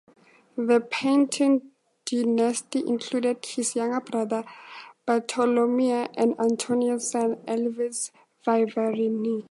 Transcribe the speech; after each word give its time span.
The 0.57 0.79
painting 0.81 1.73
dynasty 2.05 2.79
included 2.79 3.45
his 3.45 3.75
younger 3.75 4.01
brother 4.01 4.43
Bartolomeo 5.05 6.07
and 6.17 6.33
Antonio's 6.39 7.11
son 7.11 7.35
Alvise 7.47 8.09
Vivarini. 8.43 9.39